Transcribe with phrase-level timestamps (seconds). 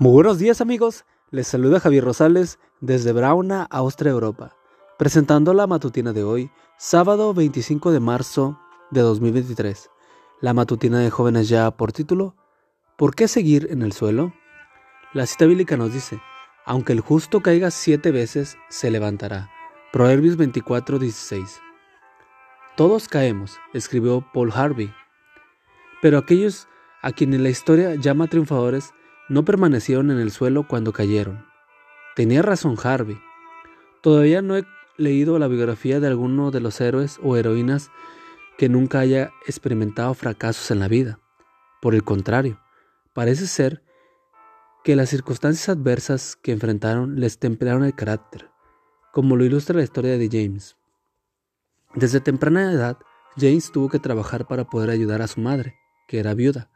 [0.00, 4.54] Muy buenos días amigos, les saluda Javier Rosales desde Brauna, Austria, Europa,
[4.96, 8.60] presentando la matutina de hoy, sábado 25 de marzo
[8.92, 9.90] de 2023.
[10.40, 12.36] La matutina de jóvenes ya por título,
[12.96, 14.32] ¿Por qué seguir en el suelo?
[15.14, 16.20] La cita bíblica nos dice,
[16.64, 19.50] aunque el justo caiga siete veces, se levantará.
[19.92, 21.60] Proverbios 24, 16.
[22.76, 24.94] Todos caemos, escribió Paul Harvey,
[26.00, 26.68] pero aquellos
[27.02, 28.94] a quienes la historia llama triunfadores
[29.28, 31.44] no permanecieron en el suelo cuando cayeron.
[32.16, 33.18] Tenía razón Harvey.
[34.02, 34.64] Todavía no he
[34.96, 37.90] leído la biografía de alguno de los héroes o heroínas
[38.56, 41.20] que nunca haya experimentado fracasos en la vida.
[41.80, 42.60] Por el contrario,
[43.14, 43.84] parece ser
[44.82, 48.50] que las circunstancias adversas que enfrentaron les templaron el carácter,
[49.12, 50.76] como lo ilustra la historia de James.
[51.94, 52.98] Desde temprana edad,
[53.36, 55.76] James tuvo que trabajar para poder ayudar a su madre,
[56.08, 56.70] que era viuda.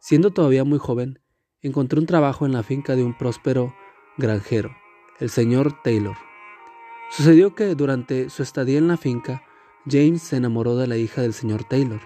[0.00, 1.20] Siendo todavía muy joven,
[1.62, 3.74] encontró un trabajo en la finca de un próspero
[4.18, 4.74] granjero,
[5.20, 6.16] el señor Taylor.
[7.10, 9.44] Sucedió que durante su estadía en la finca,
[9.88, 12.00] James se enamoró de la hija del señor Taylor.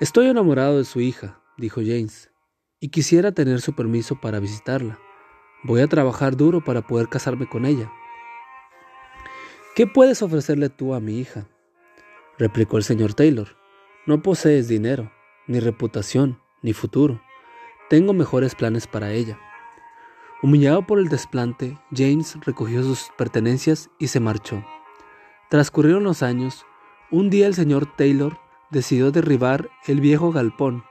[0.00, 2.30] Estoy enamorado de su hija, dijo James,
[2.80, 4.98] y quisiera tener su permiso para visitarla.
[5.62, 7.90] Voy a trabajar duro para poder casarme con ella.
[9.74, 11.48] ¿Qué puedes ofrecerle tú a mi hija?
[12.38, 13.56] replicó el señor Taylor.
[14.06, 15.10] No posees dinero,
[15.46, 17.22] ni reputación, ni futuro.
[17.88, 19.38] Tengo mejores planes para ella.
[20.42, 24.64] Humillado por el desplante, James recogió sus pertenencias y se marchó.
[25.50, 26.66] Transcurrieron los años.
[27.10, 28.38] Un día el señor Taylor
[28.70, 30.84] decidió derribar el viejo galpón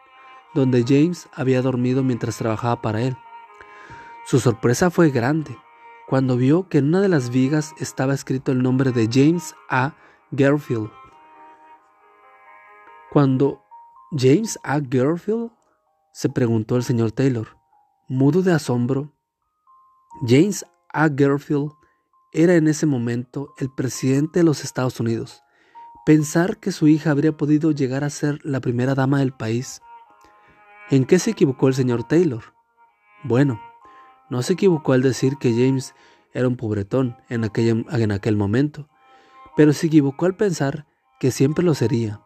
[0.53, 3.17] donde James había dormido mientras trabajaba para él.
[4.25, 5.57] Su sorpresa fue grande
[6.07, 9.95] cuando vio que en una de las vigas estaba escrito el nombre de James A.
[10.31, 10.91] Garfield.
[13.11, 13.61] Cuando
[14.11, 14.79] James A.
[14.79, 15.51] Garfield
[16.13, 17.57] se preguntó el señor Taylor,
[18.07, 19.11] mudo de asombro.
[20.25, 21.09] James A.
[21.09, 21.71] Garfield
[22.31, 25.41] era en ese momento el presidente de los Estados Unidos.
[26.05, 29.81] Pensar que su hija habría podido llegar a ser la primera dama del país.
[30.91, 32.43] ¿En qué se equivocó el señor Taylor?
[33.23, 33.59] Bueno,
[34.29, 35.95] no se equivocó al decir que James
[36.31, 38.87] era un pobretón en en aquel momento,
[39.55, 40.85] pero se equivocó al pensar
[41.19, 42.21] que siempre lo sería.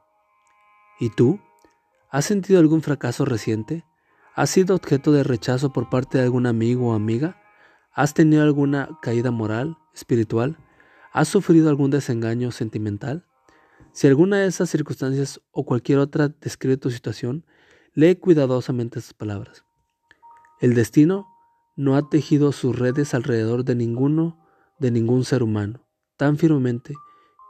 [1.00, 1.40] ¿Y tú?
[2.10, 3.84] ¿Has sentido algún fracaso reciente?
[4.34, 7.42] ¿Has sido objeto de rechazo por parte de algún amigo o amiga?
[7.92, 10.58] ¿Has tenido alguna caída moral, espiritual?
[11.12, 13.26] ¿Has sufrido algún desengaño sentimental?
[13.92, 17.46] Si alguna de esas circunstancias o cualquier otra describe tu situación,
[17.94, 19.66] lee cuidadosamente estas palabras.
[20.62, 21.28] El destino
[21.76, 24.48] no ha tejido sus redes alrededor de ninguno,
[24.80, 25.86] de ningún ser humano,
[26.16, 26.94] tan firmemente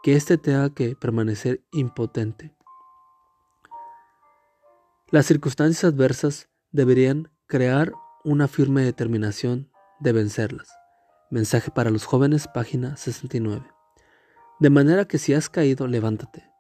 [0.02, 2.57] que éste tenga que permanecer impotente.
[5.10, 7.94] Las circunstancias adversas deberían crear
[8.26, 10.68] una firme determinación de vencerlas.
[11.32, 13.66] Mensaje para los jóvenes, página 69.
[14.60, 16.52] De manera que si has caído, levántate.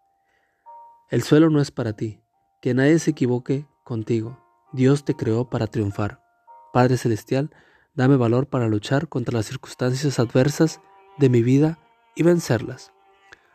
[1.09, 2.21] El suelo no es para ti.
[2.61, 4.41] Que nadie se equivoque contigo.
[4.71, 6.23] Dios te creó para triunfar.
[6.71, 7.51] Padre Celestial,
[7.95, 10.79] dame valor para luchar contra las circunstancias adversas
[11.17, 11.79] de mi vida
[12.15, 12.93] y vencerlas.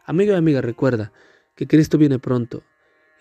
[0.05, 1.13] Amigo y amiga, recuerda
[1.55, 2.63] que Cristo viene pronto